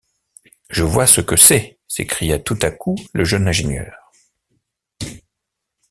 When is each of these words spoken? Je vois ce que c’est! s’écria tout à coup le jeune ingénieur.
Je 0.71 0.81
vois 0.81 1.05
ce 1.05 1.21
que 1.21 1.35
c’est! 1.35 1.77
s’écria 1.87 2.39
tout 2.39 2.57
à 2.63 2.71
coup 2.71 2.95
le 3.13 3.23
jeune 3.23 3.47
ingénieur. 3.47 4.11